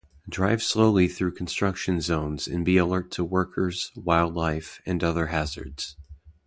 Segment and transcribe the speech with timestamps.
[0.27, 5.95] Drive slowly through construction zones and be alert to workers, wildlife, and other hazards.